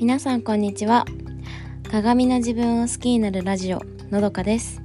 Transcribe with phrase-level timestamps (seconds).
[0.00, 1.04] 皆さんこんにちは。
[1.90, 4.80] 鏡の自分を好きになるラジオのどかです。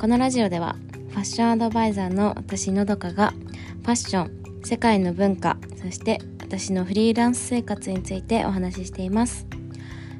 [0.00, 0.74] このラジオでは
[1.10, 9.46] ファッションアドバイザーの私のどかがファッション世界の文化そして私のフリーランス生活についてお話ししています。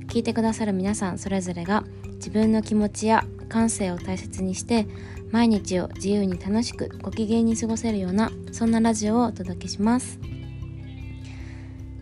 [0.06, 1.82] 聞いてくださる皆さんそれぞれが
[2.14, 4.86] 自分の気持ちや感性を大切にして
[5.32, 10.20] 毎日を自由に楽しくご機嫌に過ごせるようなそんなラジオをお届けします。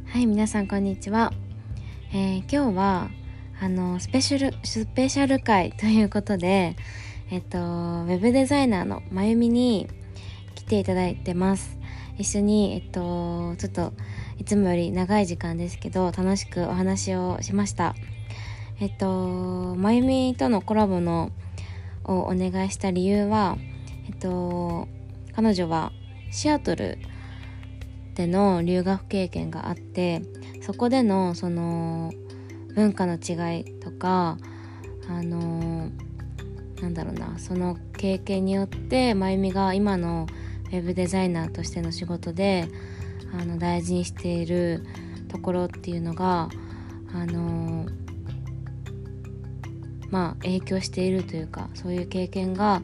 [0.04, 1.32] はい皆さんこんにちは、
[2.12, 3.08] えー、今日は
[3.60, 6.74] あのスペシャルスペシャル会ということで
[7.30, 9.86] えっとウェブデザイナーのまゆみに
[10.56, 11.78] 来ていただいてます。
[12.18, 13.92] 一緒にえっとちょっと
[14.38, 17.94] いつもより長い時間ですけど楽しくお話をしました。
[18.80, 21.30] えっとまゆみとのコラボの
[22.04, 23.56] をお願いした理由は
[24.08, 24.88] えっと
[25.36, 25.92] 彼女は
[26.32, 26.98] シアトル
[28.16, 30.22] での留学経験があって
[30.60, 32.12] そこでのその
[32.74, 34.38] 文化の違いとか
[35.08, 35.90] あの
[36.80, 40.26] なんだろうなその経験によってまゆみが今の
[40.66, 42.68] ウェブデザイナーとしての仕事で
[43.32, 44.84] あの大事にしている
[45.28, 46.48] ところっていうのが
[47.12, 47.86] あの
[50.10, 52.82] まあ影響しているというかそういう経験が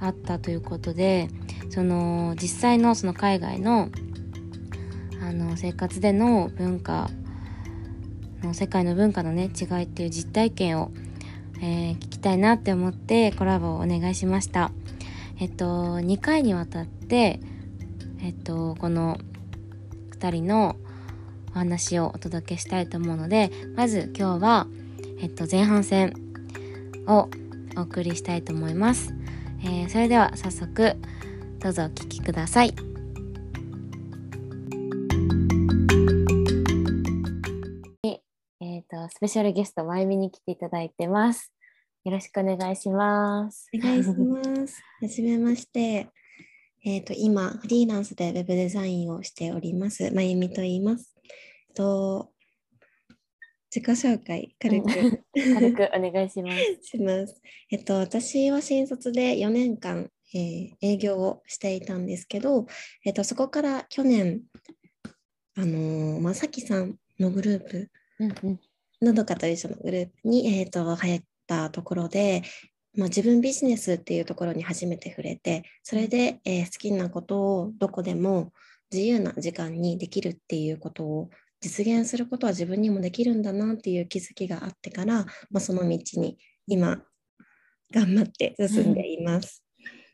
[0.00, 1.28] あったということで
[1.70, 3.88] その実際のその海外の
[5.22, 7.08] あの生活での文化
[8.42, 10.90] の世界の文化のね違いっていう実体験を、
[11.60, 14.72] えー、聞きたいなって思ってコラボをお願いしました。
[15.40, 17.40] えっと2回にわたって
[18.20, 19.18] えっとこの
[20.18, 20.76] 2人の
[21.54, 24.66] お話をお届けしたいと思うのでまず今日は、
[25.20, 26.14] えっと、前半戦
[27.06, 27.28] を
[27.76, 29.14] お送りしたいと思います、
[29.62, 30.96] えー、それでは早速
[31.58, 32.91] どうぞお聴きください。
[39.22, 41.52] ペシャルゲスト、まゆみに来ていただいてます。
[42.04, 43.68] よろしくお願いします。
[43.72, 44.82] お願いします。
[45.00, 46.08] はじめまして。
[46.84, 50.12] えっ、ー、と、今、フリーランスでウェブデザインをしております。
[50.12, 51.14] まゆみと言います。
[51.72, 52.32] と
[53.72, 54.88] 自己紹介、軽く。
[55.32, 56.58] 軽くお願いします。
[56.82, 57.40] します。
[57.70, 62.66] えっと、私は新卒で4年間、えー、営業をしていたんですけど、
[63.04, 64.42] えっと、そこから去年、
[65.54, 67.90] あのー、まさきさんのグループ、
[69.02, 72.42] のどかというそのグループに、えーと、入ったところで、
[72.96, 78.52] まあ、自分ビジネスっていうところに初めて触れてそれで、えー、好きなことをどこでも
[78.92, 81.30] 自由な時間にできるっていうことを
[81.60, 86.36] 実現することは自分にもできるんだなっていう気づきがあってから、まあ、その道に
[86.66, 86.98] 今
[87.92, 89.64] 頑張って進んでいます。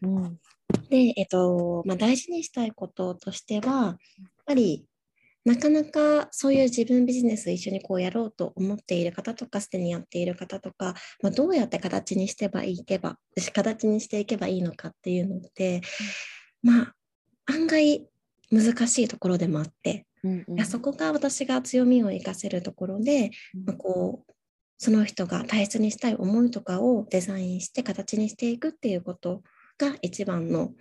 [0.03, 0.39] うん、うん、
[0.89, 3.97] で、えっとまあ、大事にしたいこととしてはやっ
[4.47, 4.87] ぱり
[5.49, 13.17] なかなかそういう自分ビジネス一緒にこうやろうと思っている方とかすでにやっている方とか、まあ、どうやって形にしてばいけば
[13.55, 15.81] 形にしていけばいいのかっていうのって、
[16.63, 16.95] まあ
[17.47, 18.07] 案外
[18.51, 23.31] 難しいところでもあって、うんうん、いやそこが私が強みを生かせるところで、
[23.65, 24.33] まあ、こう
[24.77, 29.43] その人が大切にしたい思いとかをデザインして形にしていくっていうこと
[29.79, 30.73] が一番の、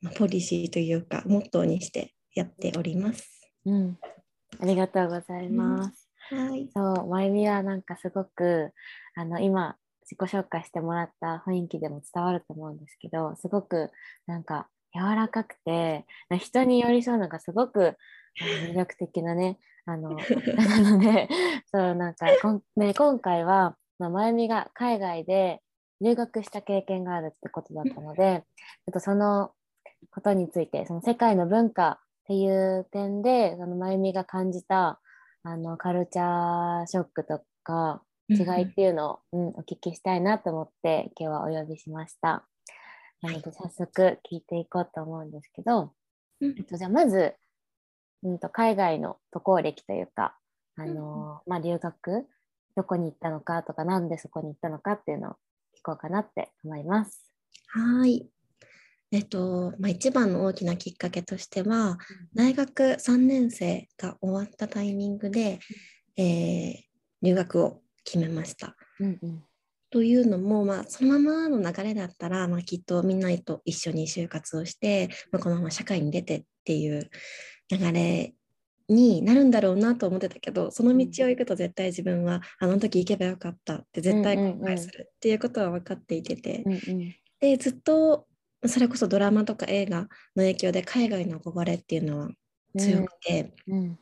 [0.00, 3.41] まあ、ポリシーというかモットーにしてやっております。
[3.66, 3.98] うん、
[4.60, 6.08] ありがとうございます。
[6.30, 8.72] うん、はい、そう、まゆみはなんかすごく
[9.14, 13.90] あの今自己紹介してもらった雰囲気でも伝わると思うんですけど、すごく
[14.26, 16.04] なんか柔らかくて
[16.38, 17.96] 人に寄り添うのがすごく
[18.68, 20.10] 魅力的なねあの
[20.56, 21.28] なので
[21.72, 25.60] そうなんかこん、ね、今回は、まあ、まゆみが海外で
[26.00, 28.44] 留学した経験があるってことだったので、
[28.86, 29.52] ちょっとその
[30.10, 35.00] ことについてその世界の文化っていう点でそのまゆみが感じた
[35.42, 42.44] あのカルチャーショックとか違いっていうのを、うん、お聞きしたいなと思って今日はお呼びしました。
[43.22, 45.92] なので早速聞いていこうと思うんですけど、
[46.40, 47.34] えっと、じゃあまず、
[48.22, 50.36] うん、と海外の渡航歴というか、
[50.76, 52.26] あのまあ、留学
[52.74, 55.32] どこに行ったのかとか何でそこに行ったのかっていうのを
[55.76, 57.20] 聞こうかなって思います。
[57.68, 58.28] はい
[59.12, 61.98] えっとまあ、一番の大きなきっかけとしては、
[62.34, 65.60] 大学3年生が終わったタイミングで、
[66.16, 66.74] えー、
[67.20, 68.74] 留学を決めました。
[69.00, 69.42] うんうん、
[69.90, 77.10] というのも、まあ、そのままの流れだったら、まあ、きっとみんなと一緒に就活をして、まあ、このまま社会に出てっていう
[77.70, 78.34] 流れ
[78.88, 86.64] になるんだろうなと思ってたけどその道を行くと絶対自分はあの時行けばよかったって絶対後悔するっていうことは分かっていてて、
[87.40, 88.26] でずっと
[88.66, 92.30] それこそドラマとか映画の影響で海外の憧れっていうのは
[92.78, 93.78] 強くて、うん。
[93.78, 93.98] うん、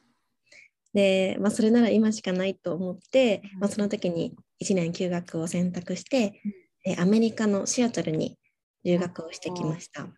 [0.94, 6.40] で、まあ、それなら今しかないと思って、まあ、その時に1年休学を選択して、
[6.84, 8.38] えアメリカのシアトルに
[8.84, 10.04] 留学をしてきました。
[10.04, 10.08] っ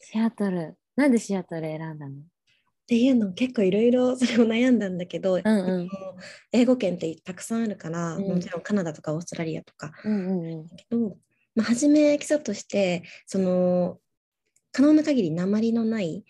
[0.00, 0.76] シアトル。
[0.96, 2.14] なんでシアトル選んだの？
[2.86, 5.88] ていうの結構いろいろ それを悩んだんだけど、うんうん。
[6.52, 8.26] 英語圏ってたくさんあるから、うん。
[8.26, 9.92] もちろんカナダとかオーストラリアとか。
[10.04, 10.66] うんうんうん。
[10.66, 11.16] だけど、
[11.60, 13.98] まあ、初め基礎としてその
[14.72, 16.24] 可能な限り鉛のない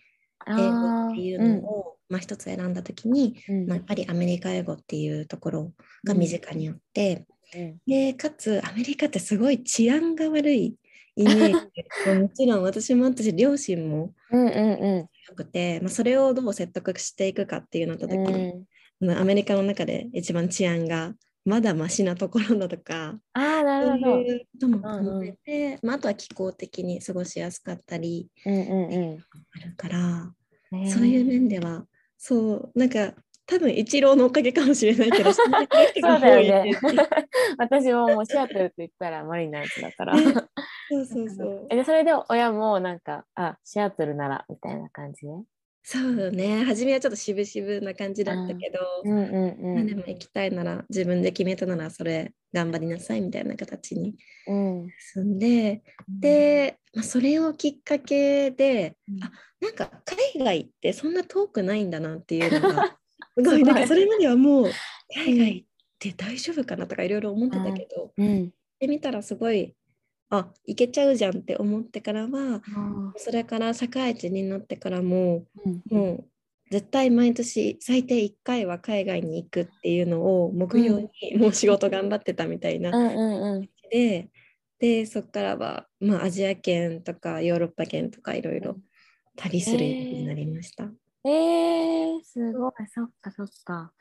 [0.49, 3.67] 英語っていうのを、まあ、一つ選んだ時に、うん。
[3.69, 5.73] まあ、やっぱりアメリカ英語っていうところ
[6.05, 7.79] が身近にあって、うん。
[7.87, 10.75] でかつアメリカってすごい治安が悪い
[11.15, 11.53] イメージ。
[12.21, 18.53] もちろん私もあったし両親もうんうん良くて、まあ、それをどう説得していくかっていうのと時うんに、
[19.01, 19.07] うん。
[19.07, 21.15] まあアメリカの中で一番治安が
[21.45, 24.17] まだマシなところだとかああ、なそうるほど。
[24.21, 28.59] いうことも考えて、まあ、あとは気候的に過ごしやすかったりうんう
[29.17, 29.19] ん
[29.55, 30.33] あるから、
[30.73, 30.89] うん。
[30.89, 31.87] そういう面では
[32.19, 33.15] そうなんか
[33.47, 35.51] 多分一郎のおかげかもしれないけど そう
[36.01, 36.73] だよね。
[37.59, 40.15] 私ももうシアトルって言ったらマリナーズだから。
[40.15, 40.23] ね
[40.89, 41.67] そうそうそう。
[41.71, 45.45] えでそれで親もなんか、あ、シアトルならみたいな感じね。
[45.83, 54.17] そうね初めはちょっと渋々な感じだったけど、うんうんまあでも行きたいなら自分で決めたならそれ頑張りなさいみたいな形に
[54.47, 54.87] うん。
[55.17, 55.39] うん。
[55.39, 59.91] でで、まあ、それをきっかけで、うんあなんか
[60.35, 62.97] 海外ってそんな遠くないんだなっていうのが
[63.37, 64.71] すごいいなんかそれまではもう
[65.15, 65.65] 海外っ
[65.99, 68.51] て大丈夫かなとかいろいろ思ってたけど、うん。
[68.79, 69.75] で見たらすごい
[70.31, 72.63] あ行けちゃうじゃんって思ってからは
[73.17, 76.25] それから社会人になってからもうんもう
[76.71, 83.69] 絶対毎年最低1回は海外に行くっていうのを目標にもう仕事頑張ってたみたいなうんうんうん。
[83.91, 84.31] で
[84.79, 88.77] でそこからは、まあ、アジア圏とかヨーロッパ圏とかいろいろ
[89.37, 90.85] 旅するようになりました。
[91.25, 93.93] えー、すごい、そっかそっか。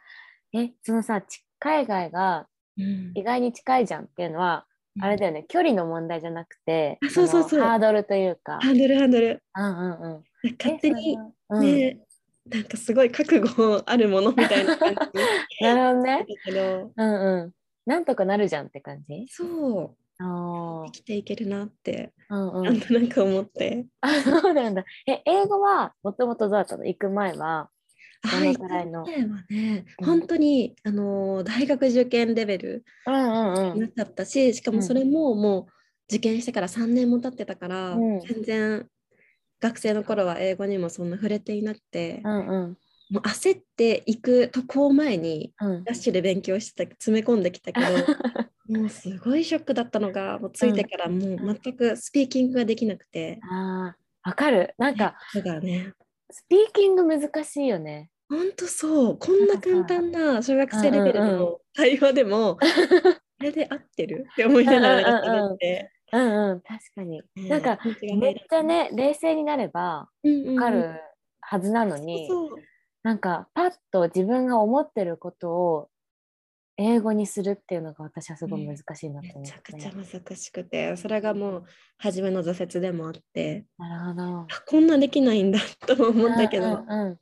[0.54, 2.48] え、そのさ、ち海外が
[2.78, 4.66] うん意外に近いじゃんっていうのは、
[5.02, 8.68] あれだよね、距離の問題じゃなくて、あそうそうそうのハードルというか。
[8.68, 10.26] ハンドルハンドルうんうんうん。
[10.60, 11.18] 勝手にえ
[11.50, 12.00] それはね、
[12.46, 15.30] なんかすごい覚悟あるものみたいな感じうん、
[15.60, 16.36] なるほどねだ。
[16.44, 17.54] けどうんうん。
[17.86, 19.32] なんとかなるじゃんって感じ？
[19.32, 22.36] そうあ生きていけるなってあ。
[22.36, 22.82] うんうなんん。
[22.82, 23.88] となく思って。
[24.02, 24.86] あ、そうなんだ。
[25.08, 26.86] え、英語はもともとどうだったの？
[26.86, 27.70] 行く前は。
[28.22, 28.86] どのくらい
[29.50, 30.06] ね、うん。
[30.06, 33.80] 本当に、あのー大学受験レベルうんうんう。
[33.80, 35.66] なんかったし、しかもそれももう
[36.10, 38.20] 受験してから3年も経ってたから、うん。
[38.20, 38.88] 全然
[39.60, 42.78] 学生の頃は英語にもそんな触れていなくて、うんうん。
[43.10, 45.84] もう焦っていく渡航前にうん。
[45.84, 47.88] ダッシュで勉強してた詰め込んできたけど
[48.70, 54.76] もうすごいショックだったのがもうついてからもう全くスピーキングができなくて、ああ、わかる。
[54.78, 55.16] なんか、
[55.62, 55.94] ね
[56.30, 58.10] スピーキング難しいよね。
[58.30, 62.64] ほんとそうこんな簡単な小学生レベルうんうんうんの会話でも こ
[63.40, 65.92] れで合ってるって思いながら喋って。
[66.12, 67.22] うんうん、確かに。
[67.36, 67.78] なんか、
[68.20, 71.00] めっちゃね、冷静になればわわかる
[71.40, 72.50] はずなのに、そう
[73.04, 75.90] なんか、パッと自分が思ってることを
[76.82, 79.52] 英語にするっていうのが私はすごい難しいなとめ思って。
[79.52, 81.64] ちゃくちゃ難しくてそれがもう
[81.98, 83.66] 初めの挫折でもあって。
[83.78, 84.40] なるほど。
[84.40, 87.20] あこんなできないんだとも思ったけど、うんうんうん。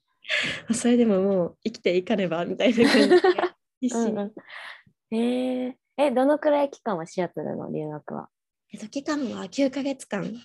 [0.69, 3.09] あそれでももう生きていかねばみたいな感じ。
[3.09, 3.15] で
[3.81, 4.05] 必死。
[4.05, 4.33] にうんうん。
[5.15, 8.29] えー、え、どのくらい期間はシアトルの留学は？
[8.71, 10.35] えっと、期間は9ヶ月間。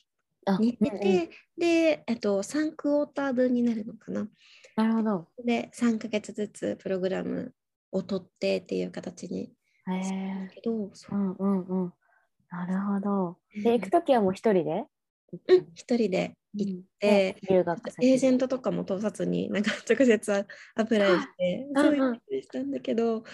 [0.47, 4.27] あに出て、で、えっと、3クォーター分になるのかな。
[4.77, 5.29] なるほど。
[5.45, 7.55] で、3ヶ月ずつプログラム
[7.93, 9.53] を取ってっていう形に
[9.91, 11.19] へしたんえだけど、そう。
[11.19, 11.93] うんうんうん。
[12.51, 13.39] なるほど。
[13.55, 13.63] うん。
[13.63, 14.85] で、行くときはもう一人で？
[15.49, 17.57] うん、一人で行って、うん。
[17.57, 23.25] 留学先エージェントとかも通さずに、なんか直接アプライして、うんそういう感じでしたんだけど、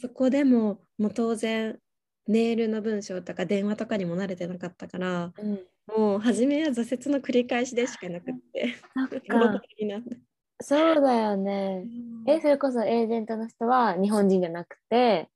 [0.00, 1.78] そこでも、もう当然、
[2.26, 8.74] メールの文章とか電話とかにも慣れてなかったから、うん、もう初めは挫折の繰り返しでしかなくって
[10.60, 11.86] そうだよね。
[12.26, 15.28] え、それこそエージェントの人は日本人じゃなくて、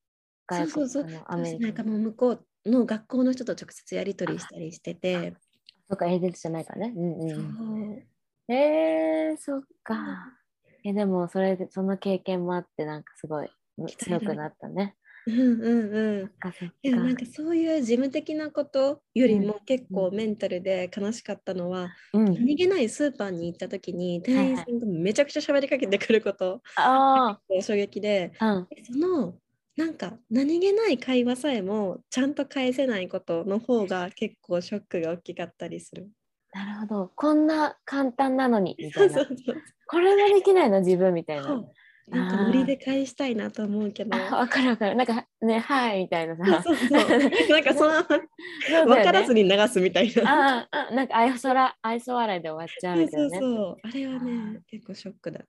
[0.49, 1.69] 外そうそうそう国のアメリカの。
[1.69, 2.31] なんかもう向こ
[2.65, 5.35] うの学校の人と直接やり取りしたりしてて、
[5.89, 6.95] そっか、エージェントじゃないからね。
[6.97, 8.53] うんうん。
[8.53, 9.95] えー、そっか。
[10.85, 13.51] え、でも、それで、その経験もあって、なんかすごい
[13.99, 14.97] 強くなったね。
[15.27, 16.31] うんうんうん
[17.03, 28.69] なんかそういう事務的なことよりも結構メンタルで悲しかったのは、うん、何気ないスーパーに行った時に店員さんがめちゃくちゃ喋りかけてくることあ衝撃であ、うん。
[28.85, 29.35] その
[29.77, 36.11] なんか何気ない会話さえもちゃんと返せないことの方が結構ショックが大きかったりする。
[36.53, 37.13] なるほど。
[37.15, 39.15] こんな簡単なのに、みたそういな。
[39.15, 41.63] そうそうこれもできないの、自分みたいな。
[42.11, 44.17] なんかノリで返したいなと思うけど。
[44.19, 44.97] わかるわかる。
[44.97, 46.63] なんかね、はいみたいなさ。
[46.63, 46.91] そうそう。
[47.49, 50.59] なんかその、そう分からずに流すみたいな。
[50.61, 53.39] ああ、なんか愛想ら愛想笑いで終わっちゃうみたいなね。
[53.39, 53.77] そうそう。
[53.83, 55.41] あれはね、結構ショックだ。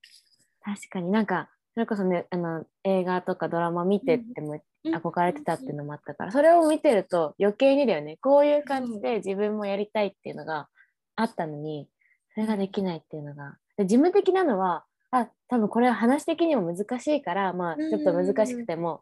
[0.64, 10.68] 確かになんか、それこそね、あの映画とかドラマ見てっても憧れてたっていうのもあったから、それを見てると余計にだよね、こういう感じで自分もやりたいっていうのが
[11.16, 11.88] あったのに、
[12.34, 13.58] それができないっていうのが。
[13.78, 19.02] で事務的なのは、あ多分これは話的にも難しいから、まあ、ちょっと難しくても、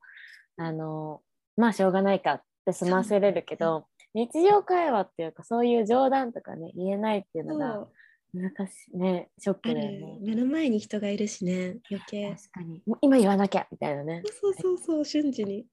[0.58, 1.22] あの
[1.56, 7.88] まあしょうがないかって済ませれるけど、日常会話っていうかそういう冗談とかね言えないっていうのが
[8.34, 10.18] 難しいねショックだよね。
[10.22, 12.36] 目の前に人がいるしね余計。
[12.36, 14.24] 確かに今言わなきゃみたいなね。
[14.42, 15.66] そうそうそう瞬時に。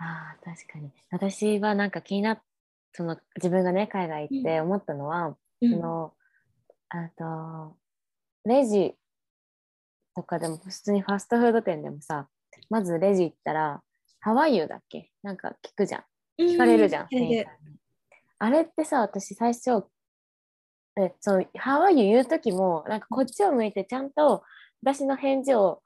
[0.00, 2.40] ああ確かに私はなんか気になっ
[2.92, 6.12] その自分がね海外行って思ったのは、うんその
[6.90, 7.76] あと
[8.44, 8.94] レジ
[10.18, 12.26] とかでも普通にファストフード店でもさ
[12.70, 13.82] まずレジ行ったら
[14.18, 16.04] 「ハワイユだっけ?」なんか聞くじゃん。
[16.40, 17.44] 聞かれるじゃん、うんに。
[18.40, 19.84] あれってさ私最初
[20.96, 24.42] えそう「ハワイユ言う時もなんかこっちを向いてちゃんと
[24.82, 25.82] 私の返事を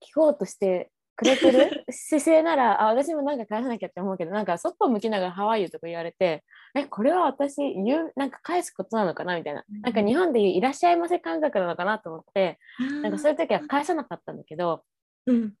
[0.00, 0.90] 聞こうとして
[1.20, 1.84] くれてる？
[1.92, 6.42] 姿勢ならあ私もなんか返さなきゃって思うけどなんかそっぽ向きながら「ハワイユとか言われて
[6.74, 9.36] えこれは私言うなんか返すことなのかな？
[9.36, 9.64] みたいな。
[9.82, 12.58] なんか日本でいう「いらっしゃいませ」感覚なのかなと思って
[13.02, 14.82] なんかそういう時は返さなかったんだけど
[15.26, 15.54] うん、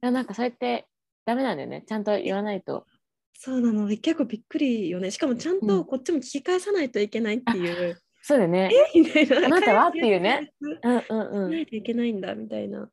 [0.00, 0.86] なんかそれって
[1.24, 1.82] ダメなんだよね。
[1.86, 2.86] ちゃんと言わないと。
[3.34, 3.88] そうなの。
[3.88, 5.10] 結構びっくりよね。
[5.10, 8.70] しかもちゃんとこっちも聞き返さないといけないっていう、そうだよね。
[8.94, 9.46] えみたいな。
[9.46, 9.88] あなたは？
[9.88, 10.52] っていうね。
[10.82, 11.50] 返うんうんうん。
[11.52, 12.88] ないといけないんだみたいな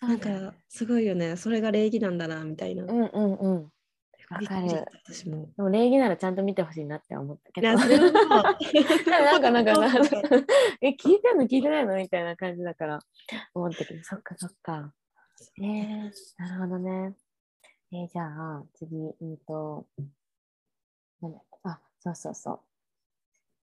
[0.00, 3.72] なんかすごいよねそれが礼儀なんだなみたいな、うんうんうん。
[4.30, 7.68] わかる私もでも礼儀ならちゃんと見てほしいなって思ったけど。
[7.68, 8.56] いやそれは
[9.28, 9.72] なんかなんか
[10.80, 12.98] え聞いてんの聞いてないのみたいな感じだから
[13.54, 14.94] 思ったけどそっかそっか。
[15.58, 17.14] えー、なるほどね。
[17.92, 19.86] えー、じゃあ次うんと
[21.20, 22.60] なんだっけあそうそうそう。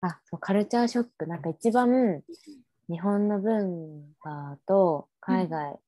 [0.01, 2.23] あそうカルチャーショックなんか一番
[2.89, 5.79] 日本の文化と海外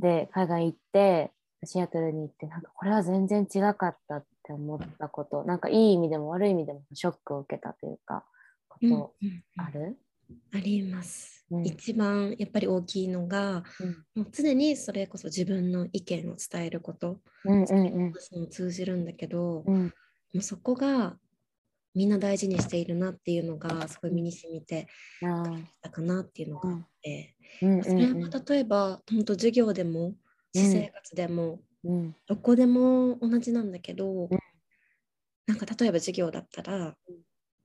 [0.00, 1.32] で海外行って
[1.64, 8.24] シアトルに行ってなんかこれは全然違かったって思ったことなんかいい意味でも悪い意味でもショックを受けたというか
[8.68, 9.98] こうんとうんある、
[10.54, 11.66] あります、うん。
[11.66, 13.64] 一番やっぱり大きいのが
[14.14, 17.64] もう常にそれこそ自分の意見を伝えることうん。
[17.64, 18.12] うんうん
[18.50, 19.94] 通じるんだけど、もうん
[20.34, 21.16] うそこが
[21.98, 24.86] みんな大事にしているなっていうのがすごい身に染みて
[25.82, 27.82] たかなっていうのがあって、うん。
[27.82, 28.14] それは
[28.46, 30.14] 例えば本当授業でも
[30.54, 32.14] 私生活でも、うん。
[32.28, 34.38] どこでも同じなんだけど、うん。
[35.48, 36.94] なんか例えば授業だったら、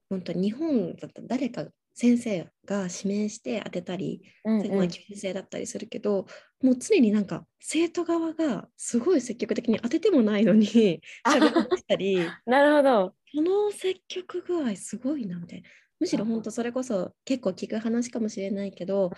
[0.09, 6.25] 本当日本だったら誰か先生が指名して当てたり、うんそれまあ先生だったりするけど、
[6.61, 13.15] もう常になんか生徒側がすごい積極的に当ててもないのに喋ってたり なるほど。
[13.35, 15.69] この積極具合すごいなみたいな。
[15.99, 19.11] むしろ本当それこそ結構聞く話かもしれないけど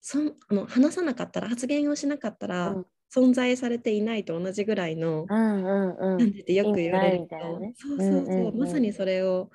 [0.00, 2.86] そんあの話さなかったら発言をしなかったら、うん。
[3.14, 6.18] 存在されていないと同じぐらいのうんうんうん。
[6.18, 7.74] 感じでよく言われる意味ないみたいなね。
[7.76, 8.58] そうそうそう,、うんうんうん。
[8.58, 9.50] まさにそれを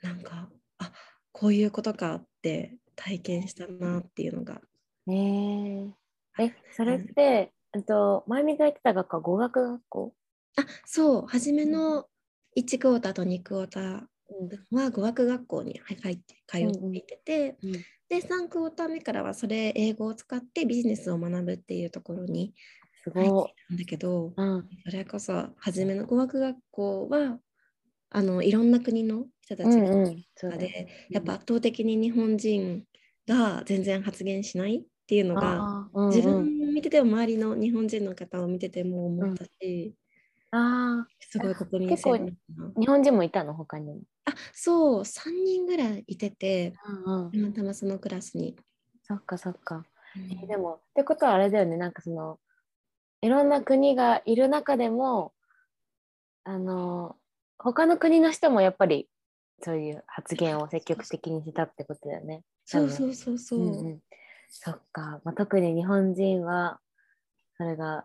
[0.00, 0.48] なんか
[0.78, 0.92] あ
[1.40, 4.60] こういうことかって体験したなっていうのが。
[5.08, 5.12] え。
[5.12, 5.92] ー、
[6.38, 10.14] え、それって、えっと、前みが言ってた学科は語学学校？
[10.56, 11.26] あそう。
[11.26, 12.04] 初めの
[12.56, 14.02] 1クォーターと2クォーター
[14.70, 17.72] は語学学校に入って通っていてて、うん。
[18.10, 22.52] で3クォーター目からはそれ英語を使ってビジネスを学ぶっていうところに
[23.02, 23.54] す入ってごい。
[23.68, 24.68] たんだけどうん。
[24.84, 27.38] それこそ初めの語学学校は
[28.10, 30.58] あのいろんな国の人たちがうんうん。
[30.58, 32.84] で、ねやっぱ圧倒的に日本人
[33.26, 35.58] が全然発言しないっていうのが、
[35.92, 39.94] うんうん自分を見てても周りの日本人の方を見てても思ったし、
[40.50, 42.10] あすごい国民性
[42.78, 44.00] 日本人もいたの他にも。
[44.24, 46.74] あそう3人ぐらいいてて
[47.06, 47.30] うんうん。
[47.30, 48.56] たまたまそのクラスに。
[49.02, 49.84] そっかそっか。
[50.42, 52.38] えでもってことはあれだよねなんかその
[53.22, 55.32] いろんな国がいる中でも
[56.44, 57.16] あの
[57.62, 59.08] 他の国の人もやっぱり
[59.62, 62.42] そういう発言を積極的にしたってことだよね。
[62.64, 63.60] そうそうそうそう。
[63.60, 64.00] うんうん
[64.52, 66.80] そっか、まあ、特に日本人は
[67.56, 68.04] それが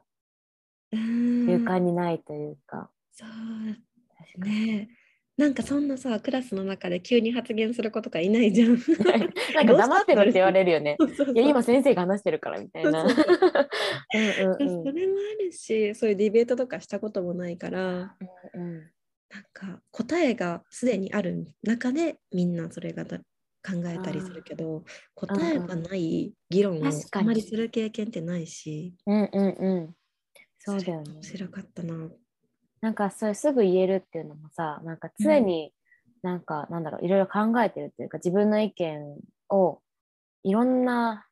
[0.91, 2.91] うん習慣にないというか。
[3.11, 4.89] そうね
[5.37, 8.77] なんかそんなさクラスの中で急に発言する子とかいないじゃん。
[9.55, 10.97] なんか黙ってろって言われるよね。
[10.99, 13.09] そうそうそういや今先生が話してるからみたいな。
[13.09, 13.27] そうそう
[14.13, 18.15] うんうんうんそれもあるしそういうディベートとかしたこともないから
[18.53, 18.91] うん
[19.29, 24.83] なんか答えがすでにある中でみんなそれがだ考えたりするけど
[25.15, 28.93] 答えがない議論をあまりする経験ってないし。
[29.07, 29.93] うんうんうん。
[30.59, 31.13] そうだよね。
[31.13, 32.09] 面白かったな。
[32.81, 35.73] なんかそれすぐ言えるっていうのもさなんか常に
[36.21, 39.17] なんか、なんだろういろいろ考えてるっていうか自分の意見
[39.49, 39.79] を
[40.43, 41.27] いろんな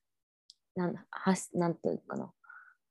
[0.76, 2.32] なんはしなんていうかな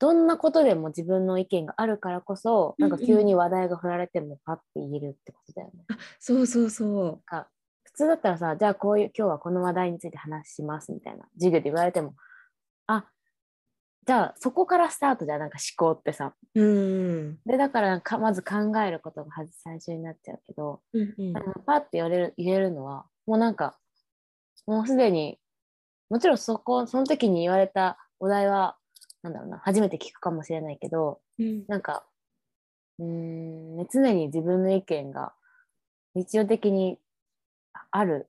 [0.02, 5.84] どんなことでも自分の意見があるからこそなんか急に話題が振られてもパッて言えるってことだよね。
[5.90, 7.04] あそうそうそう。
[7.04, 7.48] なんか
[7.84, 12.16] 普通だったらさじゃあこういう今日はこの話題について話しますみたいな授業で言われても
[12.88, 13.04] あ
[14.04, 16.34] じゃあそこからスタートじゃんなんか思考ってさ。
[16.56, 17.38] うん。
[17.46, 19.30] でだからかまず考えることが
[19.62, 21.32] 最初になっちゃうけど、うんうん
[21.64, 23.78] パッて言われる言えるのはもうなんか
[24.66, 25.38] もうすでに
[26.10, 28.76] もちろんそこその時に言われたお題は
[29.22, 31.64] なんだろうな初めて聞くかもしれないけどうん。
[31.68, 32.04] なんか
[32.98, 35.32] うーん、ね、常に自分の意見が
[36.14, 36.98] 日常的に
[37.90, 38.28] ある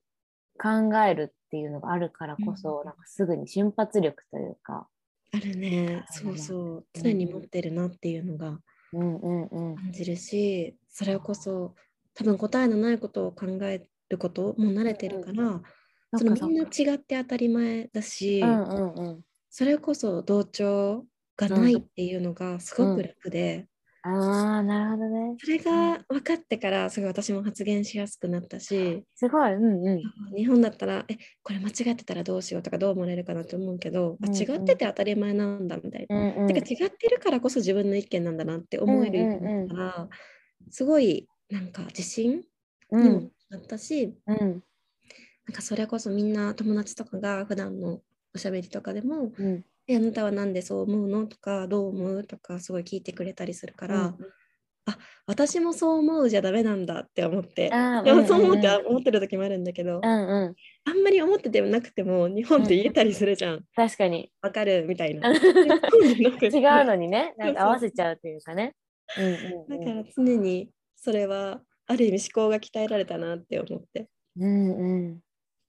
[0.58, 4.88] 考えるっていうのがあるからこそ、うんなんかすぐに瞬発力というか、
[5.34, 6.06] あるね。
[6.10, 6.76] そうそう。
[6.76, 8.60] うん常に持ってるなっていうのが
[8.94, 11.74] うんうんうん、感じるし、それこそ
[12.14, 15.62] 多分答えのないことを考えることも慣れてるから、
[16.16, 19.22] そのみんな違って当たり前だし、うんうんうん、
[19.56, 21.06] それこそ同調
[21.38, 23.70] がないっていうのがすごく楽で、
[24.02, 24.10] あ
[24.60, 25.40] あなるほどね。
[25.40, 29.54] それが分かってからすごい私も発言しやすくなったし、すごい。
[29.54, 30.36] うんうん。
[30.36, 34.42] 日本だったらえこれ間違ってたらどうしようとかどう思われるかなって思うけど、あうんうん。
[34.42, 36.08] 違ってて当たり前なんだみたいな。
[36.10, 36.48] うんうん。
[36.48, 40.10] てか違ってるからこそ自分の意見なんだなって思えるようになったら、
[40.72, 42.44] すごいなんか自信
[43.00, 44.64] にもうんなったし、うん。
[45.46, 48.02] なんかそれこそみんな友達とかが普段の
[48.36, 54.16] おしゃべりとかでもうん「えあなたは何でそう思うの?」とか「どう思う?」とかすごい聞いてくれたりするから、
[54.86, 54.98] あ
[55.28, 57.70] 私もそう思うじゃダメなんだって思って。
[58.28, 58.76] そう思ってうん。
[58.82, 60.56] うん思ってる時もあるんだけど、うんうん。
[60.86, 63.66] あんまり思っててもなくても日本って言えたりするじゃん。
[63.76, 64.32] 確かに。
[64.42, 64.86] わかる？
[64.88, 65.32] みたいな。
[65.34, 65.38] 違
[66.48, 67.34] 違うのにね。
[67.38, 68.76] なんか合わせちゃうというかね。
[69.18, 69.30] うんう
[69.66, 69.68] ん。
[69.68, 74.10] だから常にそれはある意味思考が鍛えられたなって思って。
[74.38, 75.20] うんうん。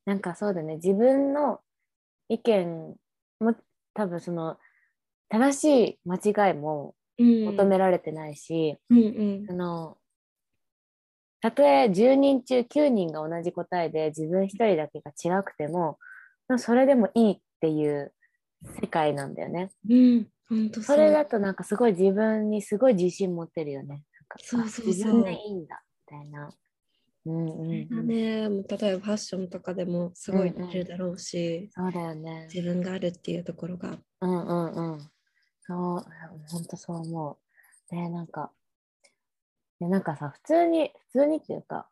[0.06, 0.76] なんかそうだね。
[0.76, 1.60] 自分の
[2.28, 2.94] 意見
[3.40, 3.54] も
[3.94, 4.56] 多分その
[5.28, 9.96] 正しい間違いもうん求められてないし、うんうんあの
[11.40, 15.98] たとえ10人中9人が同じ答えで自分1人だけが違くても
[16.56, 18.14] それでもいいっていう
[18.80, 19.70] 世界なんだよね。
[19.90, 23.88] うん、本当それだとなんかすごい自分にすごい自信持てるよね。
[23.88, 26.50] なんかそうそうそうあ自分でいいんだみたいな。
[27.26, 32.48] うんうんそれがうん、ね、もう例えばファッションとかでもすごいうんうん出るだろうし、そうだよね。
[32.52, 33.98] 自分があるっていうところが。
[34.20, 35.10] うんうんうん。
[35.66, 36.04] そう、
[36.50, 37.37] 本当そう思う。
[37.90, 38.52] で、なんか、
[39.80, 41.88] でなんかさ、普通に、普通にっていうか、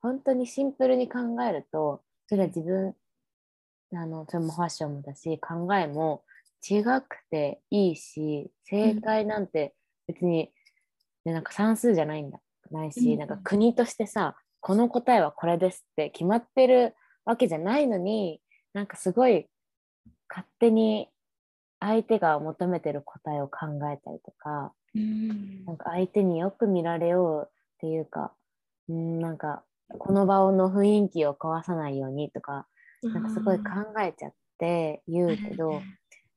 [0.00, 2.94] 本当にシンプルに考えると、それは自分、
[3.94, 6.24] あの、それもファッションもだし、考えも
[6.68, 9.74] 違くていいし、正解なんて
[10.06, 10.52] 別に、
[11.24, 16.94] ね、なんか算数じゃないんだ、ないし、うんなんか国としてさ、この答えはこれですって決まってる
[17.26, 18.40] わけじゃないのに、
[18.72, 19.46] なんかすごい
[20.26, 21.10] 勝手に
[21.80, 25.66] 相手が求めてる答えを考えたりとか、うん。
[25.66, 27.50] なんか相手によく見られようっ
[27.80, 28.32] ていうか、
[28.88, 29.64] うん、なんか
[29.98, 32.66] この場の雰囲気を壊さないようにとか、
[33.02, 33.64] なんかすごい考
[34.00, 35.72] えちゃって言うけど、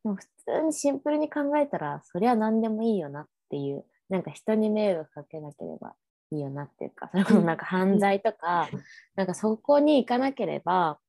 [0.03, 5.95] でも普通にシンプルに考えたら、そりゃ何でもいいよなっていう、なんか人に迷惑かけなければ
[6.31, 8.69] いいよなっていうか、それこそなんか犯罪とか、
[9.15, 10.99] なんかそこに行かなければ、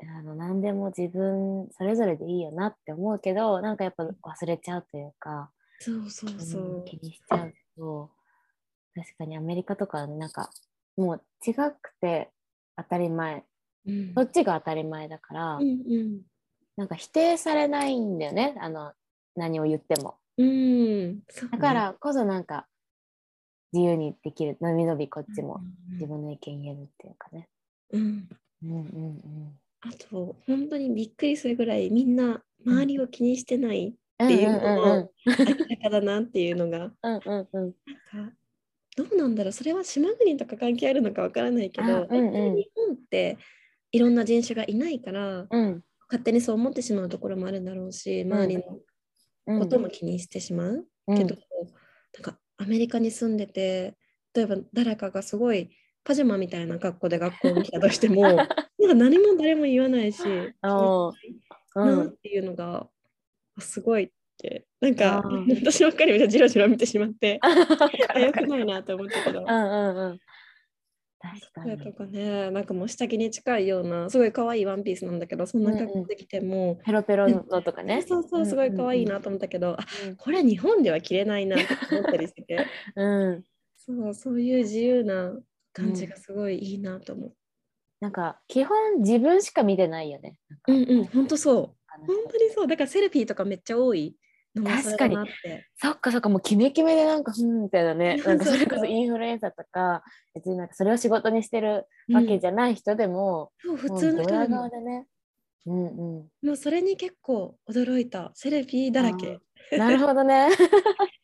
[0.00, 6.84] あの何でも自分それぞれでいいよなって思うけど、なんかやっぱ忘れちゃうというか、そうそうそうんう。
[6.84, 8.10] 気にしちゃうけど、
[8.94, 10.50] 確かにアメリカとかはなんか
[10.96, 12.30] もう違くて
[12.76, 13.44] 当たり前、
[13.86, 16.20] うんそっちが当たり前だから、うん
[16.76, 18.92] なんか否定されないんだよね、あの
[19.36, 20.16] 何を言っても。
[20.38, 21.14] うん。
[21.16, 21.20] ね
[21.52, 22.66] だからこそなんか
[23.72, 27.48] 自由にできる、のびのびこっちもうん自分の意見言えるっていうかね。
[27.92, 28.28] うん。
[28.62, 34.26] うんうんあと、本当にびっくりするぐらいみんな周りを気にしてないうん。
[34.26, 36.92] っていうのうんも明らかだなっていうのが。
[37.02, 37.74] うんうんうん。
[38.12, 38.36] なんか
[38.96, 43.36] どうなんだろうそれは島国とか関係あるのかわからないけど、あうんうん日本って
[43.92, 49.58] いろんな人種がいないからうん勝手にそう思ってしまうところもあるだろうし周りうん。
[49.58, 53.96] のことも気にしてしまう、うんけどなんかアメリカに住んでて
[54.34, 55.70] 例えば誰かがすごい
[56.04, 60.22] パジャマみたいな格好で学校に来たとしても なんか何も誰も言わないし。
[61.74, 62.88] なっていうのが
[63.56, 65.22] あすごいってなんか
[65.60, 69.40] 私ばっかりめっちゃジロジロ見てしまって あよくうんないなと思ったけど。
[69.40, 70.18] うんうん。
[70.18, 70.22] 確か
[71.32, 71.78] に。
[71.78, 78.02] とかね、なんかもう下着に近いような、すごい可愛いワンピースなんだけど、そんな格好できても、ペロペロのとかね。
[78.02, 83.44] そうそう、すごい可愛いなと思ったけど、あうんこれ日本では着れないなって思ったりしてて、 うん。
[83.76, 85.38] そう、そういう自由な
[85.72, 87.34] 感じがすごいいいなと思う。
[88.00, 90.38] なんか基本自分しか見てないよね。
[90.68, 91.76] うんうん、本当そう。
[92.06, 92.66] 本当にそう。
[92.66, 94.16] だからセルフィーとかめっちゃ多い
[94.56, 95.68] のもそれだなって。
[95.76, 100.02] そっかそっかもうキメキメでなんかふんみたいなねなんかそれこそインフルエンサーとか
[100.34, 105.06] 別になんかそれを仕事にしてるわけじゃない人でも、そう普もう通の人でも顔でね。
[105.66, 106.46] うんうん。
[106.46, 108.30] もうそれに結構驚いた。
[108.34, 109.38] セルフィーだらけ。
[109.72, 110.48] なるほどね。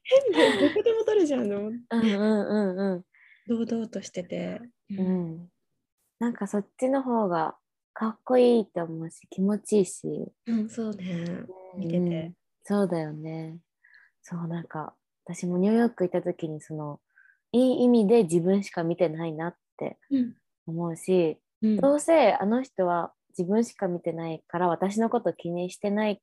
[0.02, 1.68] 変でどこでも撮るじゃんの。
[1.68, 3.04] うんうんうんうん。
[3.46, 4.60] 堂々としてて。
[4.90, 5.02] う。
[5.02, 5.48] ん、
[6.18, 7.56] なんかそっちの方が
[7.94, 10.02] かっこいいと思うし気持ちいいし、
[10.46, 11.44] うん、そうね。
[11.76, 12.34] 見ててうん
[12.64, 13.58] そうだよね。
[14.22, 14.94] そうなんか
[15.24, 17.00] 私もニューヨーク行った時にその
[17.52, 20.34] いい意味で自分しか見てないなってうん。
[20.66, 21.76] 思うしうん。
[21.76, 26.22] どうせあの人は自分しか見てないから私のこと気にしてない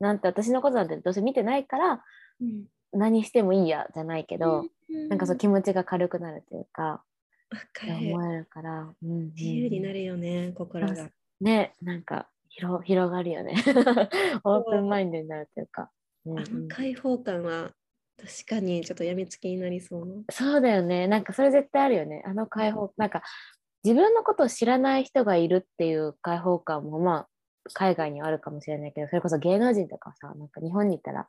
[0.00, 2.04] なんて私のことなんてどうせ見てないから
[2.40, 2.64] うん。
[2.92, 4.64] 何してもいいやじゃないけど、
[5.10, 7.02] なんかそうわ気持ちが軽くなるというか、
[7.72, 7.92] かる。
[7.94, 11.10] 思えるから、うんうん自由になるよね、心が。
[11.40, 13.54] ねなんか広 広がるよね。
[14.44, 15.90] オープンマインドになるというか、
[16.24, 16.68] うんあうん。
[16.68, 17.72] の開放感は
[18.18, 20.06] 確かにちょっとやみつきになりそう。
[20.06, 20.14] な。
[20.30, 21.06] そうだよね。
[21.06, 22.22] なんかそれ絶対あるよね。
[22.26, 23.22] あの解放なんか
[23.84, 27.28] 自分のことを知らない人がいるっていう解放感もまあ
[27.74, 31.28] 海外にはあるかもしれないけどそれこそ芸能人とかさなんか日本にいたら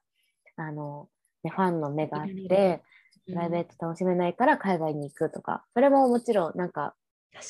[0.55, 1.09] あの、
[1.43, 2.81] ね、ファンの目があって
[3.27, 3.33] うん。
[3.33, 5.65] プライベート楽しめないから海外に行くとか。
[5.73, 6.95] それももちろんなんか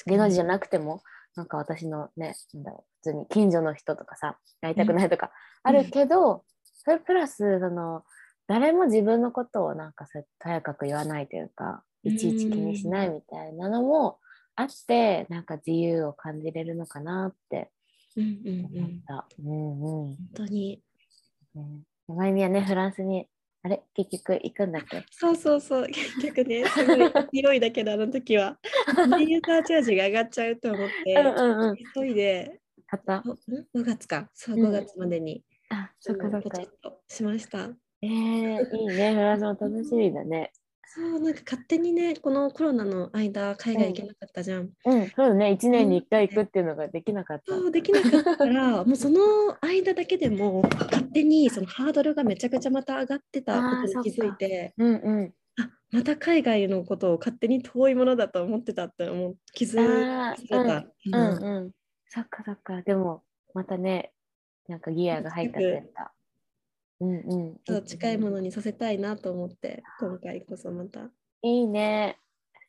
[0.07, 1.03] 芸能人じゃなくても
[1.37, 5.31] なんか私のねなんだろう普通に近所の人とかさ会いたくないとか
[5.63, 6.43] あるけど、
[6.83, 8.03] それプラスその
[8.47, 10.07] 誰も自分のことをなんか
[10.39, 14.17] とやかく言わないというかいちいち気にしないみたいなのも
[14.55, 17.69] あってなんか自由を感じれるのかなって
[18.17, 19.01] 思っん。
[19.05, 19.27] た。
[19.39, 20.81] うんうん本当に。
[21.53, 23.27] ねまゆみはねフランスに
[23.63, 25.03] あれ結局行くんだっけ？
[25.11, 25.87] そうそうそう。
[25.87, 28.59] 結局ね、 すごい匂いだけど、あの時は。
[29.19, 31.29] ユーザーチャージが上がっちゃうと思って、うんう
[31.65, 33.37] んうん急いで、買ったおん
[33.73, 34.29] ?5 月か。
[34.33, 36.61] そう、うん5月までに、あそっかそっか
[37.07, 37.69] しました。
[38.01, 40.51] えー、いいねフランスも楽しみだね
[40.89, 44.71] そう、なんか勝手にね、このコロナの間、海外行けなかったじゃん。
[44.85, 45.09] うん。
[45.09, 45.51] そうだね。
[45.51, 47.55] 1年に1回行くっていうのができなかった。
[47.55, 49.19] そう、できなかったから、もうその
[49.61, 55.33] 間だけでも、勝手にそのハードルがめちゃくちゃまた上がってたことに気づいて、うんうん。
[55.59, 60.85] あまた海外のことを勝手に遠いものだと思ってたって思う気づいた。
[61.05, 61.43] ううんん。
[61.43, 61.71] うん。
[62.09, 62.81] そっかそっか。
[62.81, 63.23] でも、
[63.53, 64.13] またね、
[64.67, 65.73] なんかギアが入ったとい
[66.99, 67.57] うんうん。
[67.65, 71.09] そう近いものにさせたいなと思って、今回こそまた。
[71.43, 72.17] いいね。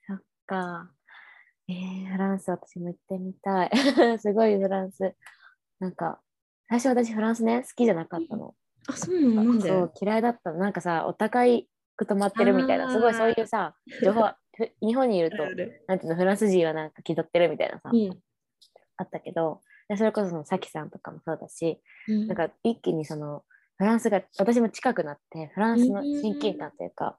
[0.06, 0.90] そっか。
[1.68, 3.70] えー、フランス私も行ってみたい。
[4.18, 5.14] すごいフランス。
[5.80, 6.20] なんか、
[6.68, 8.54] 最初私フランスね、好きじゃなかったの。
[8.88, 9.68] あ、そうなんで？
[9.68, 10.58] そう、嫌いだったの。
[10.58, 15.36] なんかさ、お高いく泊まってるみたいな、すごいそういうさ、情報、ふ日本にいると
[15.86, 18.22] なんていうの、フランス人はなんか気取ってるみたいなさ、うん
[19.00, 23.44] あったけど、でそれこそそのさきさんとかもそうだし、うんなんか一気にその
[23.78, 27.16] フランスが私も近くなってフランスの親近感というか、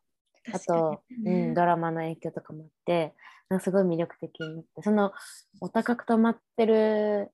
[0.48, 3.14] あ確かと、うん、ドラマの影響とかもあって
[3.50, 5.14] なんかすごい魅力的になってその
[5.62, 7.32] お高く泊まってる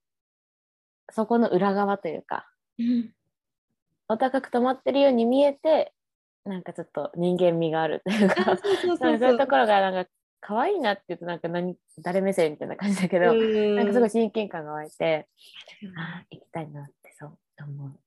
[1.12, 2.48] そこの裏側というか
[2.80, 3.12] うん。
[4.08, 5.94] お高く泊まってるように見えて
[6.46, 10.10] なんかちょっと人間味があるというあかそういうところがなんか
[10.42, 13.76] 可愛いなって言うとなんか何誰目線みたいな感じだけど、うん。
[13.76, 15.28] なんかすごい親近感が湧いて、
[15.98, 18.05] あー行きたいなってそう思う。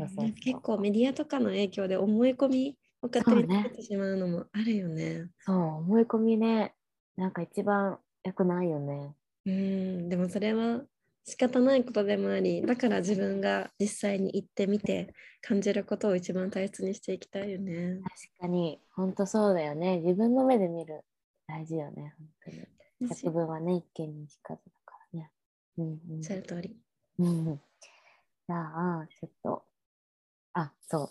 [0.00, 5.28] うんそうそう結構メディアとかの影響で思い込みを勝手に作ってしまうのもあるよね。
[5.40, 6.74] そう思い込みね
[7.16, 9.14] なんか一番良くないよね。
[9.46, 10.82] うん、でもそれは
[11.26, 18.00] 仕方ないことでもあり、だから自分が実際に行ってみて感じることを一番大切にしていきたいよね。
[18.02, 21.02] 確かに本当そうだよね自分の目で見る
[21.46, 22.66] 大事よね本当に。
[23.10, 25.30] お百聞はね一見にしかずだからね。
[25.78, 26.76] うんうんっしゃる通り。
[27.18, 29.64] じゃあちょっと
[30.54, 31.10] あそう。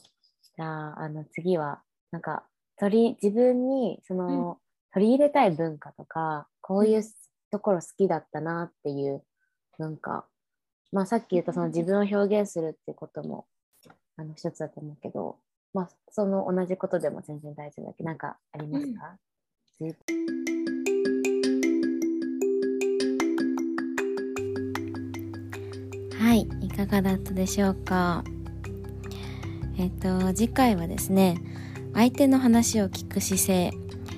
[0.56, 2.44] じゃああの次はなんか
[2.78, 4.58] 取り自分にその、
[4.94, 7.04] 取り入れたい文化とかこういう
[7.52, 9.24] ところ好きだったなっていう
[9.80, 10.26] なんか
[10.92, 13.48] まあさっき言ったその自分を表現するってことも
[14.18, 15.38] あの一つだと思うけど
[15.74, 19.18] まあその同じことでも全然大丈夫だけどなんかありますか、
[19.80, 19.98] 自
[26.20, 28.24] はい、いかがだったでしょうか？
[29.78, 31.38] えっと、次回はですね、
[31.94, 33.72] 相手の話を聞く姿勢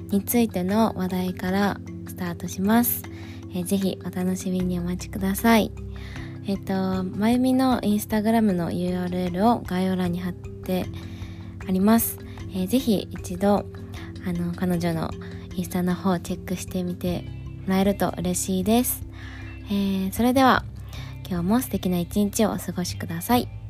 [0.09, 3.03] についての話題からスタートします。
[3.51, 5.71] えー、ぜひお楽しみにお待ちください。
[6.47, 10.85] えっ、と、まゆみのインスタグラムの URL を概要欄に貼って
[11.67, 12.19] あります。
[12.51, 13.65] えー、ぜひ一度、
[14.25, 15.09] あの、彼女の
[15.55, 17.23] インスタの方をチェックしてみて
[17.65, 19.03] もらえると嬉しいです。
[19.69, 20.63] えー、それでは、
[21.27, 23.64] 今日も素敵な一日をお過ごしください。